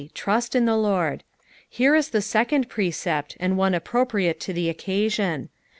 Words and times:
Trasl 0.15 0.55
in 0.55 0.65
Iht 0.65 0.81
Lord." 0.81 1.23
Here 1.69 1.93
is 1.93 2.09
the 2.09 2.23
second 2.23 2.69
precept, 2.69 3.37
and 3.39 3.55
one 3.55 3.75
appropriate 3.75 4.39
to 4.39 4.51
the 4.51 4.67
occasion. 4.67 5.49